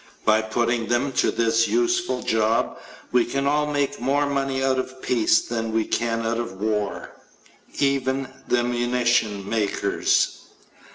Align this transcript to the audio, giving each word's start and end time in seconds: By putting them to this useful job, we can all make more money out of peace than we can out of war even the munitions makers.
By 0.25 0.41
putting 0.41 0.87
them 0.87 1.11
to 1.11 1.29
this 1.29 1.67
useful 1.67 2.23
job, 2.23 2.79
we 3.11 3.23
can 3.23 3.45
all 3.45 3.67
make 3.71 3.99
more 4.01 4.25
money 4.25 4.63
out 4.63 4.79
of 4.79 4.99
peace 4.99 5.41
than 5.47 5.71
we 5.73 5.85
can 5.85 6.25
out 6.25 6.39
of 6.39 6.59
war 6.59 7.11
even 7.77 8.27
the 8.47 8.63
munitions 8.63 9.45
makers. 9.45 10.41